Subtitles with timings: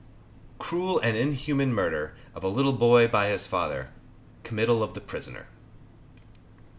[0.57, 3.91] CRUEL AND INHUMAN MURDER Of a little Boy, by his Father.
[4.43, 5.45] COMMITTAL OF THE PRISONER.